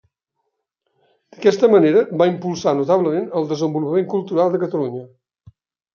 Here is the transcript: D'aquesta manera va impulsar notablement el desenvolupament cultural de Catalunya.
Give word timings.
D'aquesta 1.35 1.69
manera 1.75 2.01
va 2.21 2.27
impulsar 2.31 2.75
notablement 2.81 3.29
el 3.41 3.47
desenvolupament 3.55 4.09
cultural 4.15 4.55
de 4.57 4.63
Catalunya. 4.65 5.05